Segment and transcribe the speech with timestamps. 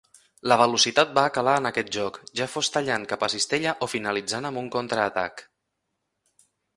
[0.51, 4.49] La velocitat va calar en aquest joc, ja fos tallant cap a cistella o finalitzant
[4.51, 5.45] amb un contraatac.